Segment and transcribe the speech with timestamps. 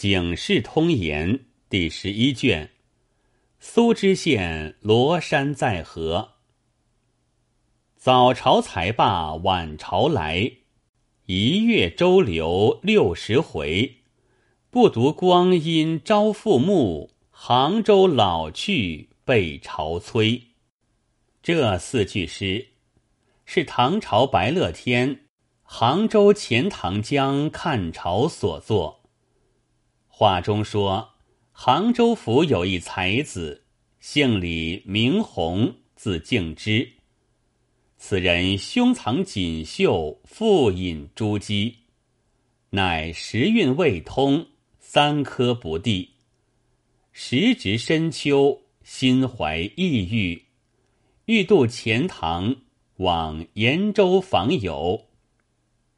[0.00, 1.34] 警世通言》
[1.68, 2.70] 第十一卷。
[3.58, 6.36] 苏知县罗山在河。
[7.98, 10.52] 早朝才罢晚朝来，
[11.26, 13.96] 一月周流六十回。
[14.70, 20.44] 不独光阴朝复暮，杭州老去被潮催。
[21.42, 22.68] 这四句诗
[23.44, 25.26] 是唐朝白乐天
[25.62, 28.99] 杭州钱塘江看潮所作。
[30.20, 31.12] 话中说。
[31.50, 33.64] 杭州府有一才子，
[34.00, 36.86] 姓李，名弘，字敬之。
[37.96, 41.74] 此人胸藏锦绣，腹饮珠玑，
[42.68, 44.46] 乃时运未通，
[44.78, 46.10] 三科不第。
[47.12, 50.44] 时值深秋，心怀抑郁，
[51.24, 52.56] 欲渡钱塘
[52.96, 55.06] 往延州访友，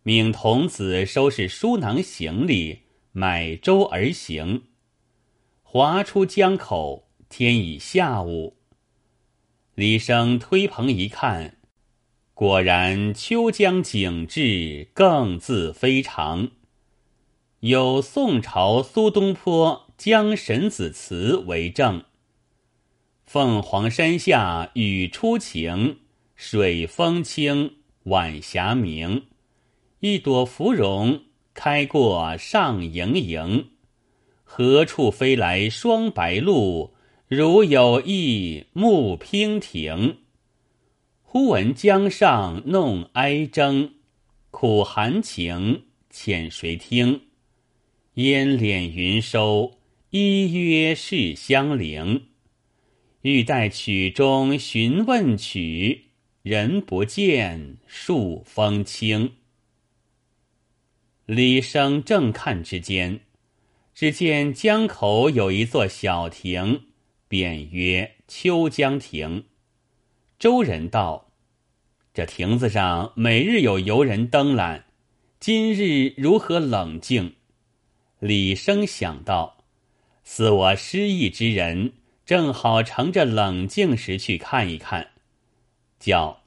[0.05, 2.82] 命童子收拾书囊行李，
[3.13, 4.65] 买舟而行。
[5.63, 8.57] 划出江口，天已下午。
[9.75, 11.57] 李生推棚一看，
[12.35, 16.51] 果然秋江景致更自非常。
[17.61, 22.05] 有宋朝苏东坡《江神子词》为证
[23.25, 26.01] ：“凤凰山下雨初晴，
[26.35, 29.27] 水风清，晚霞明。
[30.01, 31.23] 一朵芙蓉
[31.55, 33.69] 开过上盈盈。”
[34.45, 36.91] 何处飞来双白鹭？
[37.27, 40.19] 如有意慕娉婷。
[41.23, 43.93] 忽闻江上弄哀筝，
[44.51, 47.23] 苦含情，遣谁听？
[48.15, 49.79] 烟敛云收，
[50.11, 52.27] 依约是相邻。
[53.23, 56.09] 欲待曲中询问曲，
[56.43, 59.33] 人不见，树风清。
[61.27, 63.21] 李生正看之间。
[63.95, 66.85] 只见江口有一座小亭，
[67.29, 69.45] 便曰“秋江亭”。
[70.39, 71.31] 周人道
[72.15, 74.87] ：“这亭子上每日有游人登览，
[75.39, 77.35] 今日如何冷静？”
[78.19, 79.65] 李生想到
[80.25, 81.93] ：“似我失意之人，
[82.25, 85.11] 正好乘着冷静时去看一看。”
[86.01, 86.43] 叫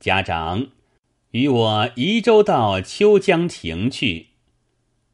[0.00, 0.68] 家长
[1.32, 4.28] 与我移舟到秋江亭去。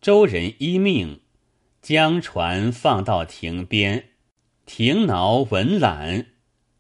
[0.01, 1.21] 周人依命。
[1.85, 4.09] 将船放到亭边，
[4.65, 6.25] 亭挠稳缆，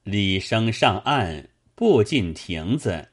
[0.03, 3.11] 李生上岸，步进亭子，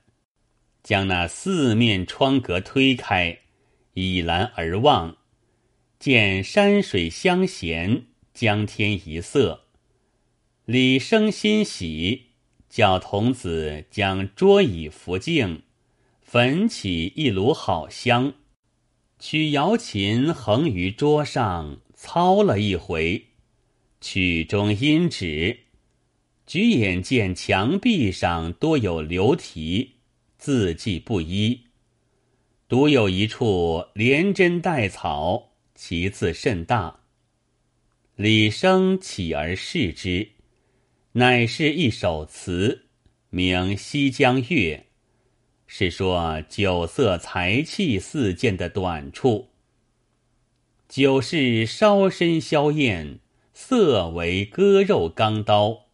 [0.81, 3.39] 将那四面窗格推开，
[3.95, 5.17] 倚栏而望，
[5.99, 9.65] 见山水相衔，江天一色。
[10.63, 12.27] 李生欣喜，
[12.69, 15.63] 叫童子将桌椅扶净，
[16.31, 18.36] 焚起一炉好香。
[19.19, 23.25] 取瑶琴横于桌上，操了一回，
[24.00, 25.59] 曲中音止。
[26.47, 29.96] 举眼见墙壁上多有流题，
[30.38, 31.64] 字迹不一。
[32.69, 37.02] 独有一处连针带草，其字甚大。
[38.16, 40.30] 李生起而视之，
[41.12, 42.86] 乃是一首词，
[43.30, 44.86] 名《西江月》。
[45.73, 49.47] 是说酒色财气四件的短处。
[50.89, 53.19] 酒是烧身消焰，
[53.53, 55.85] 色为割肉钢刀；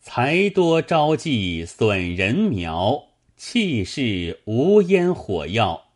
[0.00, 5.92] 财多招忌损人苗，气是无烟火药。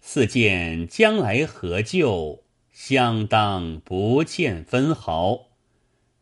[0.00, 2.42] 四件将来何救？
[2.72, 5.46] 相当不欠分毫。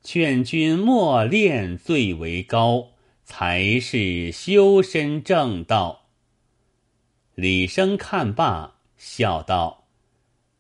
[0.03, 2.91] 劝君莫恋最为高。
[3.25, 6.09] 才是修身正道。
[7.35, 9.89] 李生看罢，笑道：“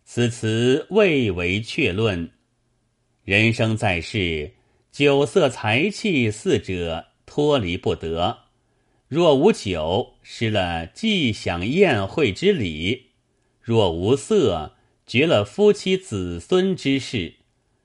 [0.05, 2.31] 此词未为确论。
[3.23, 4.55] 人生在世，
[4.91, 8.39] 酒色财气四者脱离不得。
[9.07, 13.11] 若无酒，失了祭享宴会之礼；
[13.61, 14.75] 若无色，
[15.07, 17.35] 绝了夫妻子孙之事；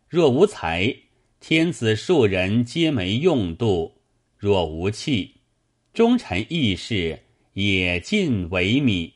[0.07, 0.95] 若无财，
[1.39, 3.98] 天子庶人皆没用度。”
[4.39, 5.41] 若无气，
[5.94, 9.12] 忠臣义士也尽萎靡。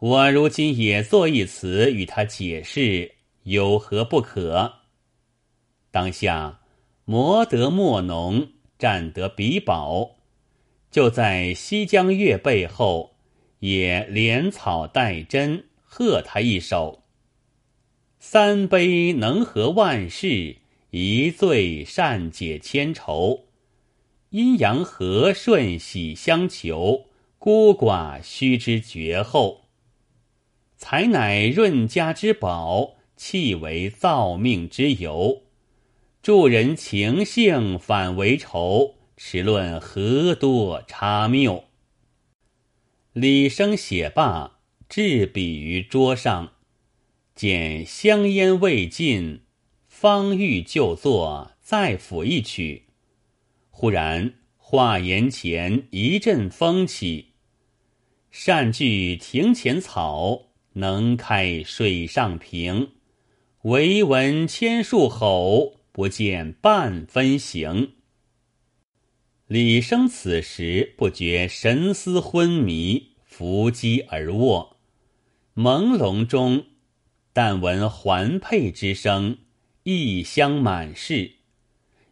[0.00, 3.12] 我如今也作一词与他解释，
[3.44, 4.72] 有何不可？
[5.92, 6.62] 当下
[7.04, 10.16] 磨得墨浓，蘸得笔饱，
[10.90, 13.14] 就在西江月背后，
[13.60, 17.04] 也连草带针，贺他一首：
[18.18, 20.56] 三杯能和万事，
[20.90, 23.44] 一醉善解千愁。
[24.30, 27.06] 阴阳和顺喜相求，
[27.38, 29.62] 孤寡须知绝后。
[30.76, 35.44] 才乃润家之宝，弃为造命之由。
[36.20, 41.64] 助人情性反为仇，持论何多差谬。
[43.14, 44.58] 李生写罢，
[44.90, 46.52] 置笔于桌上，
[47.34, 49.40] 见香烟未尽，
[49.86, 52.87] 方欲就坐，再抚一曲。
[53.80, 57.34] 忽然画檐前一阵风起，
[58.28, 62.90] 善聚庭前草，能开水上萍。
[63.62, 65.76] 唯闻千树吼。
[65.92, 67.92] 不见半分形。
[69.46, 74.76] 李生此时不觉神思昏迷，伏击而卧。
[75.54, 76.64] 朦胧中，
[77.32, 79.38] 但闻环佩之声，
[79.84, 81.37] 异香满室。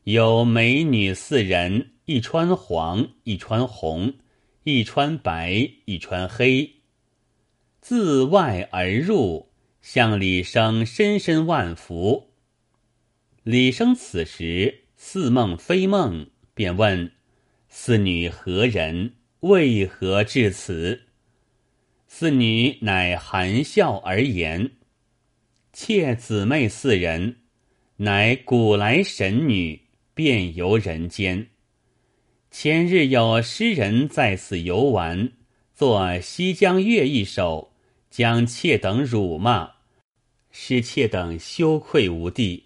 [0.07, 4.15] 有美女四人，一穿黄，一穿红，
[4.63, 6.75] 一穿白，一穿黑。
[7.81, 9.51] 自外而入，
[9.83, 12.31] 向李生深深万福。
[13.43, 17.11] 李生此时似梦非梦，便问
[17.69, 19.13] ：“四女何人？
[19.41, 21.03] 为何至此？”
[22.07, 24.71] 四女乃含笑而言
[25.75, 27.39] ：“妾姊妹四人，
[27.97, 29.83] 乃古来神女，
[30.17, 31.49] 遍游人间。
[32.51, 35.33] 前日有诗人在此游玩，
[35.75, 37.75] 作《西江月》一首，
[38.09, 39.73] 将妾等辱骂，
[40.51, 42.65] 使妾等羞愧无地。”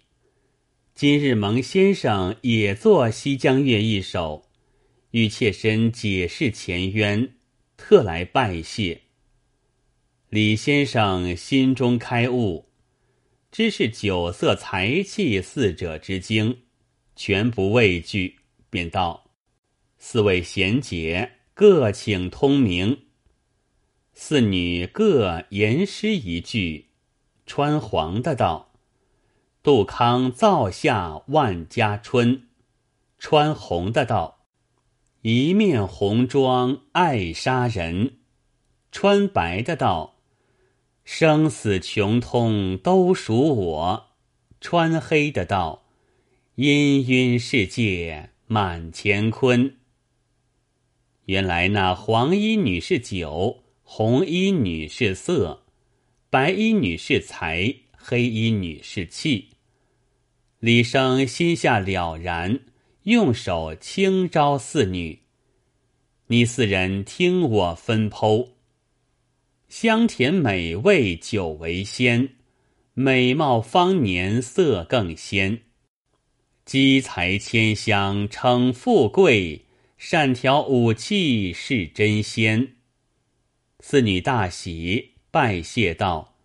[0.95, 4.47] 今日蒙先生也作《西江月》一首，
[5.09, 7.33] 欲妾身解释前冤，
[7.75, 9.01] 特来拜谢。
[10.29, 12.69] 李先生心中开悟，
[13.51, 16.59] 知是酒色财气四者之精，
[17.15, 19.31] 全不畏惧，便道
[19.97, 23.03] ：“四位贤姐，各请通名。”
[24.13, 26.87] 四女各言诗一句，
[27.45, 28.71] 穿黄的道。
[29.63, 32.47] 杜康造下万家春，
[33.19, 34.45] 穿红的道，
[35.21, 38.13] 一面红妆爱杀人；
[38.91, 40.15] 穿白的道，
[41.03, 44.07] 生死穷通都属我；
[44.59, 45.80] 穿黑的道，
[46.61, 49.77] 氤氲世界满乾坤。
[51.25, 55.63] 原来那黄衣女是酒，红衣女是色，
[56.29, 59.47] 白衣女是财，黑衣女是气。
[60.59, 62.59] 李生心下了然，
[63.05, 65.23] 用手轻招四女
[66.29, 68.49] ：“你四人听我分剖。
[69.67, 72.35] 香甜美味酒为先，
[72.93, 75.63] 美貌方年色更鲜。
[76.71, 79.65] 积财千香称富贵，
[79.97, 82.75] 善调武器是真仙。”
[83.81, 86.37] 四女大喜，拜谢道：“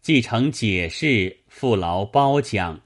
[0.00, 2.80] 继承解释，父劳褒奖。”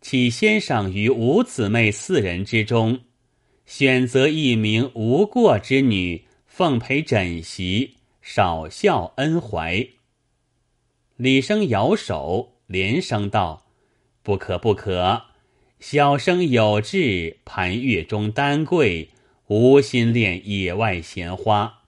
[0.00, 3.00] 启先生于五姊妹四人之中，
[3.66, 9.86] 选择一名无过之女，奉陪枕席，少孝恩怀。
[11.16, 13.66] 李生摇手，连声道
[14.24, 15.27] ：“不可不可！
[15.80, 19.10] 小生有志盘月中丹桂，
[19.46, 21.82] 无心恋野外闲花，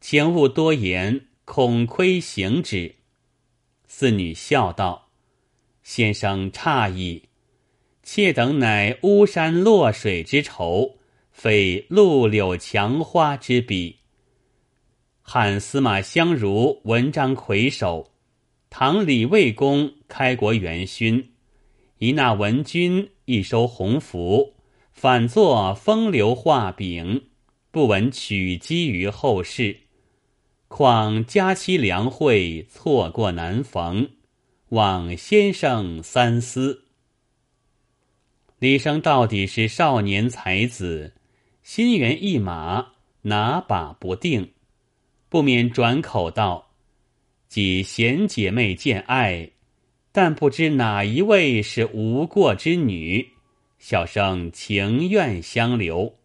[0.00, 2.94] 请勿多言，恐亏行止。”
[3.86, 5.10] 四女笑道
[5.84, 7.24] ：“先生诧异。”
[8.02, 10.96] 妾等乃巫山落水之仇，
[11.30, 13.96] 非陆柳墙花之比。
[15.20, 18.12] 汉司马相如文章魁首，
[18.70, 21.32] 唐李卫公开国元勋，
[21.98, 24.54] 一纳文君，一收鸿福，
[24.92, 27.24] 反作风流画饼，
[27.72, 29.76] 不闻取机于后世。
[30.68, 34.08] 况佳期良会，错过难逢，
[34.68, 36.84] 望先生三思。
[38.60, 41.14] 李生到底是少年才子，
[41.64, 42.92] 心猿意马，
[43.22, 44.52] 哪把不定？
[45.28, 46.70] 不免转口道
[47.48, 49.50] ：“几贤姐妹见爱，
[50.16, 53.32] 但不知哪一位是无过之女。
[53.78, 56.16] 小生情愿相留。”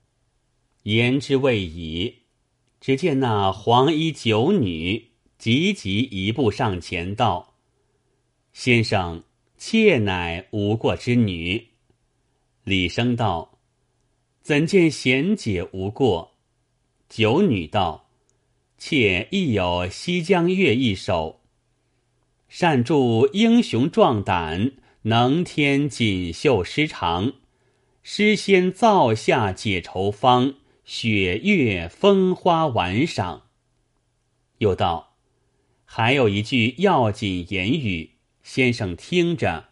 [0.83, 2.19] 言之未已，
[2.79, 7.55] 只见那黄衣九女急急一步上前道
[8.53, 9.25] ：“先生，
[9.57, 11.67] 妾乃无过之女。”
[12.63, 13.59] 李生道
[14.41, 16.31] ：“怎见贤姐无过？”
[17.09, 18.07] 九女道
[18.79, 21.40] ：“妾亦有《西江月》一首，
[22.53, 27.31] 善著英雄壮胆，能添锦绣诗长。
[28.03, 33.43] 诗仙造下解愁方，雪月风花玩赏。”
[34.59, 35.13] 又道
[35.85, 39.69] ：“还有一句要紧言语，先生听着，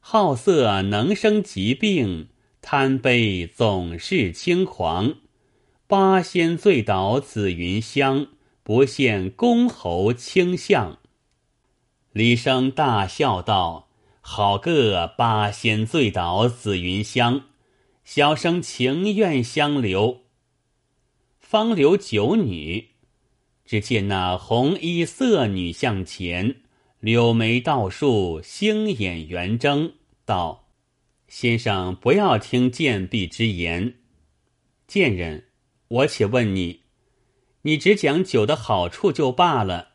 [0.00, 2.28] 好色能生疾病，
[2.62, 5.16] 贪杯总是轻狂。
[5.86, 8.28] 八仙醉倒紫云香，
[8.62, 10.96] 不羡公侯卿相。
[12.12, 13.88] 李生大笑道
[14.20, 17.42] ：“好个八仙醉倒紫云香，
[18.04, 20.22] 小生情愿相留。”
[21.38, 22.90] 方留九女，
[23.64, 26.62] 只见那红衣色女向前，
[26.98, 29.92] 柳眉倒竖，星眼圆睁，
[30.24, 30.68] 道
[31.28, 33.94] ：“先生不要听贱婢之言，
[34.86, 35.46] 贱人。”
[35.90, 36.82] 我且问你，
[37.62, 39.89] 你只讲酒的好处就罢了，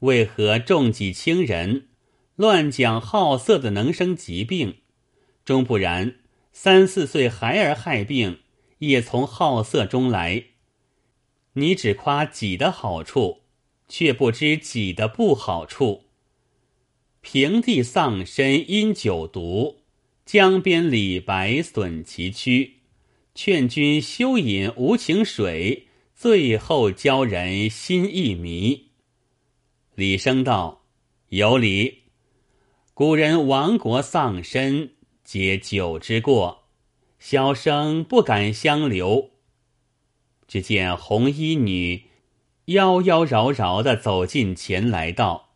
[0.00, 1.88] 为何重己轻人，
[2.36, 4.76] 乱讲好色的能生疾病？
[5.44, 6.16] 终不然，
[6.52, 8.40] 三四岁孩儿害病，
[8.80, 10.44] 也从好色中来。
[11.54, 13.42] 你只夸己的好处，
[13.88, 16.02] 却不知己的不好处。
[17.22, 19.78] 平地丧身因酒毒，
[20.24, 22.74] 江边李白损其躯。
[23.34, 28.85] 劝君休饮无情水，醉后教人心易迷。
[29.96, 30.82] 李生道
[31.30, 32.02] ：“有理。
[32.92, 34.90] 古人亡国丧身，
[35.24, 36.64] 皆酒之过，
[37.18, 39.30] 小生不敢相留。”
[40.46, 42.04] 只见红衣女
[42.66, 45.54] 妖妖娆娆的走近前来，道：“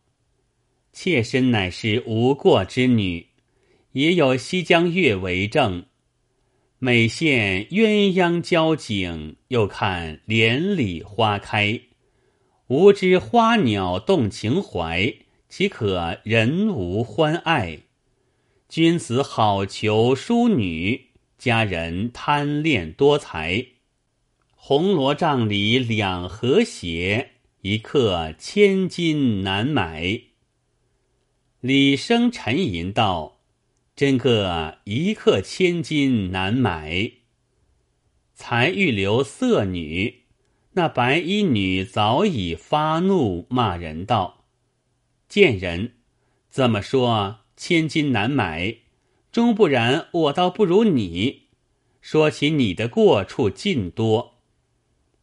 [0.91, 3.27] 妾身乃是无过之女，
[3.93, 5.85] 也有西江月为证。”
[6.83, 11.79] 每见鸳鸯交颈，又看莲里花开。
[12.71, 15.13] 无知花鸟动情怀，
[15.49, 17.81] 岂可人无欢爱？
[18.69, 23.67] 君子好逑淑女，佳人贪恋多才。
[24.55, 30.21] 红罗帐里两和谐，一刻千金难买。
[31.59, 33.41] 李生沉吟道。
[33.97, 37.11] 真个一刻千金难买。
[38.33, 40.20] 才欲留色女，
[40.73, 44.45] 那白衣女早已发怒，骂人道
[45.29, 45.95] ：“贱人，
[46.49, 48.77] 怎么说千金难买？
[49.33, 51.49] 终不然，我倒不如你。
[52.01, 54.39] 说起你的过处尽多，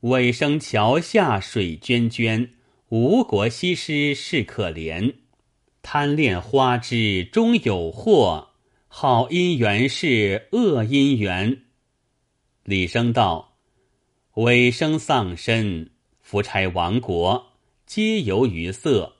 [0.01, 2.49] 尾生桥下水涓涓，
[2.89, 5.15] 吴国西施是可怜。
[5.81, 8.49] 贪恋花枝终有祸。”
[8.89, 11.63] 好姻缘是恶姻缘。
[12.63, 13.46] 李生道
[14.37, 15.89] ：“尾生丧身，
[16.21, 17.53] 夫差亡国，
[17.87, 19.15] 皆由于色，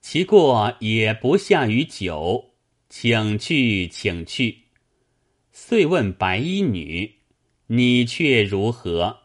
[0.00, 2.50] 其过也不下于酒。
[2.88, 4.62] 请去，请去。”
[5.52, 7.18] 遂问白衣女
[7.68, 9.18] ：“你却如何？”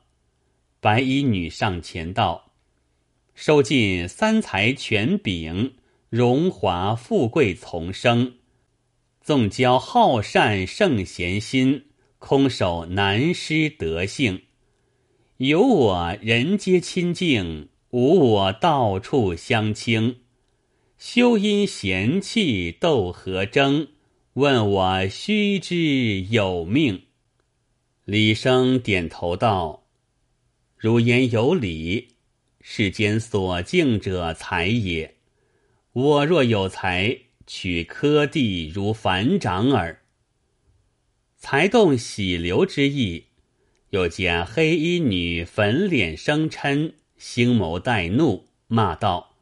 [0.79, 2.51] 白衣女上前道
[3.33, 5.73] ：“收尽三才权柄，
[6.09, 8.35] 荣华富贵丛生。”
[9.23, 11.85] 纵交好善圣贤心，
[12.19, 14.43] 空守难施德性。
[15.39, 20.17] 有我人皆亲近，无我到处相倾。
[20.97, 23.87] 休因嫌弃斗何争？
[24.33, 27.03] 问我须知有命。
[28.03, 29.85] 李生点头道
[30.75, 32.15] ：“如言有理。
[32.59, 35.15] 世间所敬者才也，
[35.93, 37.17] 我若有才。”
[37.47, 40.01] 取科第如反掌耳。
[41.37, 43.27] 才动喜流之意，
[43.91, 49.35] 又见黑衣女粉脸生嗔，星眸带怒，骂道：“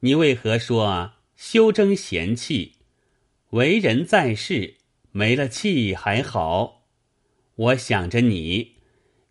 [0.00, 2.72] 你为何说修争嫌弃？
[3.50, 4.74] 为人在世，
[5.12, 6.86] 没了气还好。
[7.54, 8.72] 我想着你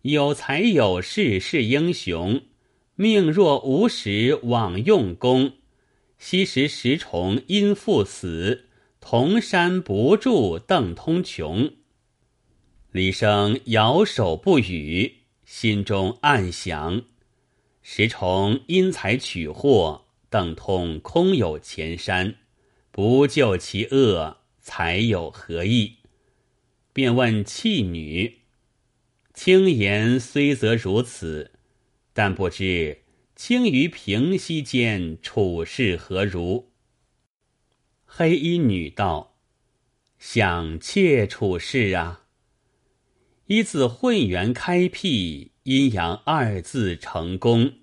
[0.02, 2.42] 有才有势是英雄，
[2.94, 5.52] 命若无时枉用功。”
[6.16, 11.70] 昔时石崇因父死，铜山不住邓通穷。
[12.94, 17.02] 李生摇手不语，心中暗想：
[17.82, 22.36] 石崇因财取货，邓通空有前山，
[22.92, 25.96] 不救其恶，才有何意？
[26.92, 28.42] 便问弃女，
[29.34, 31.50] 轻言虽则如此，
[32.12, 32.98] 但不知。
[33.34, 36.70] 轻于平息间处事何如？
[38.06, 39.34] 黑衣女道
[40.20, 42.20] ：“想妾处事啊。
[43.46, 47.74] 一字混元开辟，阴阳二字成功。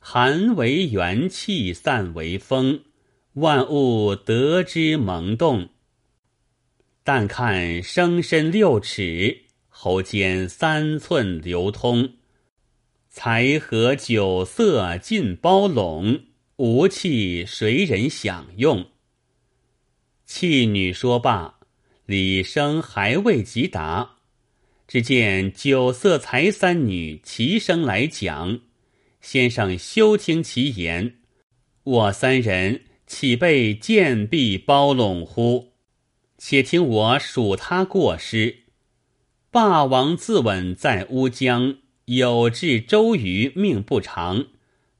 [0.00, 2.82] 寒为元气，散为风，
[3.34, 5.68] 万物得之萌动。
[7.04, 12.14] 但看生身六尺，喉间三寸流通。”
[13.08, 16.22] 才和酒色尽包拢，
[16.56, 18.86] 无气谁人享用？
[20.24, 21.60] 弃女说罢，
[22.06, 24.16] 李生还未及答，
[24.92, 28.60] 只见酒色财三女齐声来讲，
[29.22, 31.14] 先生休听其言，
[31.82, 35.72] 我三人岂被贱婢包拢乎？
[36.36, 38.64] 且听我数他过失。
[39.50, 44.44] 霸王自刎在乌江，有志周瑜命不长，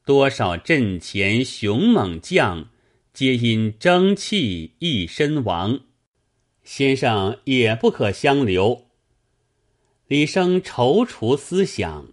[0.06, 2.70] 多少阵前雄猛将，
[3.12, 5.80] 皆因争气一身亡。
[6.64, 8.86] 先生也不可相留。
[10.12, 12.08] 李生踌躇思想，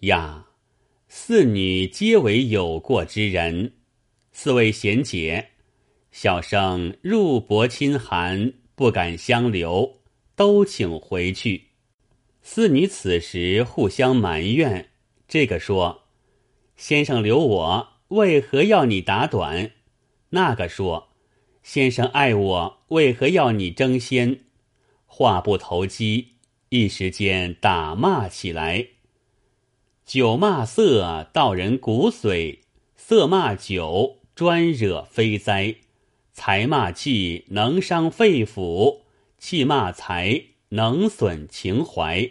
[0.00, 0.48] 呀，
[1.08, 3.72] 四女皆为有过之人，
[4.30, 5.52] 四位贤姐，
[6.12, 10.00] 小生入薄亲寒，不敢相留。
[10.36, 11.68] 都请回去。
[12.42, 14.90] 四女此时互相埋怨，
[15.26, 16.02] 这个说
[16.76, 19.70] ：“先生留我，为何要你打短？”
[20.28, 21.08] 那个说
[21.64, 24.40] ：“先生爱我，为何要你争先？”
[25.08, 26.33] 话不投机，
[26.68, 28.88] 一时间打骂起来。
[30.04, 32.58] 酒骂色，道人骨髓；
[32.96, 35.76] 色骂酒，专惹非灾；
[36.32, 39.00] 财骂气，能伤肺腑。
[39.38, 42.30] 气骂财能损情怀，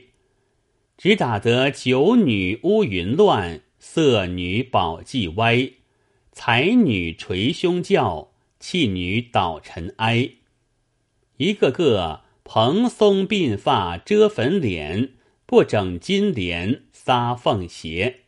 [0.97, 5.73] 只打得酒女乌云乱，色女宝髻歪，
[6.31, 10.27] 才女捶胸叫，气女倒尘埃。
[11.37, 15.13] 一个个蓬松鬓发遮粉脸，
[15.45, 18.21] 不整金莲撒凤鞋。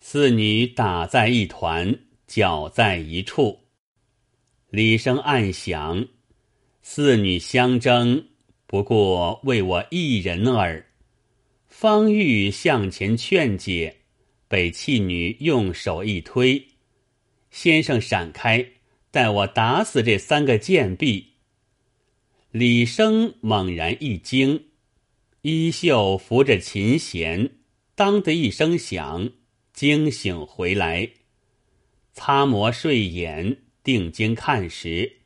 [0.00, 3.60] 四女打在一团，搅在一处。
[4.70, 6.06] 李生暗想。
[6.82, 8.26] 四女相争，
[8.66, 10.84] 不过为我一人耳。
[11.66, 14.00] 方玉向前劝解，
[14.48, 16.66] 被弃女用手一推，
[17.50, 18.66] 先生闪开，
[19.10, 21.33] 待我打死这三个贱婢。
[22.56, 24.66] 李生猛然一惊，
[25.42, 27.50] 衣袖扶着琴弦，
[27.96, 29.28] 当的一声响，
[29.72, 31.10] 惊醒回来，
[32.12, 35.16] 擦磨睡眼，定睛看时。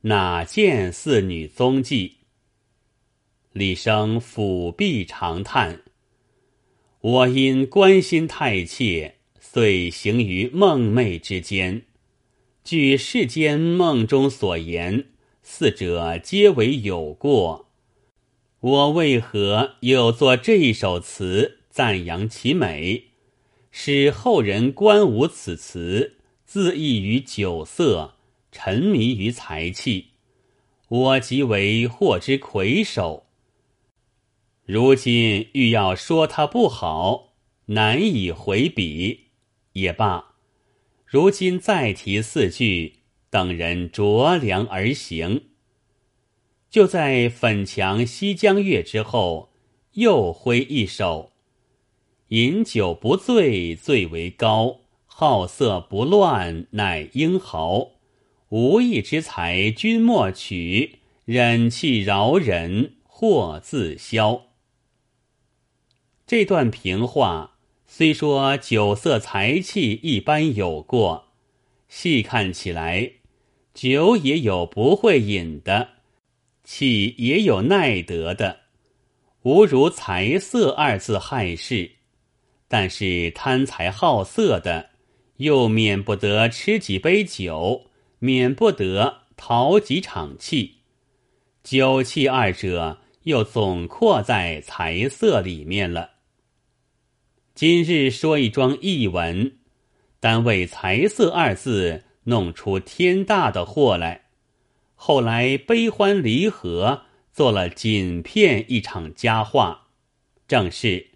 [0.00, 2.16] 哪见四女踪迹？
[3.52, 5.82] 李生抚臂长叹
[7.02, 11.82] ：“我因关心太切，遂行于梦寐之间。
[12.64, 15.11] 据世间梦中所言，
[15.42, 17.68] 四者皆为有过。
[18.60, 23.04] 我为何又作这一首词赞扬其美，
[23.70, 28.14] 使后人观吾此词，自缢于酒色？”
[28.54, 30.08] 沉迷于财气，
[30.88, 33.24] 我即为祸之魁首。
[34.66, 37.32] 如今欲要说他不好，
[37.64, 39.28] 难以回笔，
[39.72, 40.34] 也罢。
[41.06, 42.96] 如今再提四句，
[43.32, 45.44] 等人酌量而行。
[46.68, 49.54] 就在粉墙西江月之后，
[49.94, 51.32] 又挥一首：
[52.28, 57.92] 饮酒不醉最为高，好色不乱乃英豪。
[58.50, 64.42] 无义之财君莫取，忍气饶人或自消。
[66.26, 71.28] 这段评话虽说酒色财气一般有过，
[71.88, 73.12] 细看起来，
[73.74, 75.88] 酒也有不会饮的，
[76.64, 78.60] 气也有耐得的，
[79.42, 81.92] 无如财色二字害事。
[82.68, 84.90] 但是贪财好色的，
[85.36, 87.88] 又免不得吃几杯酒。
[88.24, 90.76] 免不得淘几场气，
[91.64, 96.10] 酒气二者又总括在财色里面了。
[97.52, 99.58] 今日说一桩译文，
[100.20, 104.22] 单为财色二字弄出天大的祸来。
[104.94, 109.88] 后来悲欢离合，做了锦片一场佳话，
[110.46, 111.10] 正是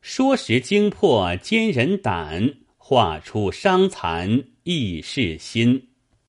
[0.00, 5.87] 说时惊破奸人胆，画出伤残义士心。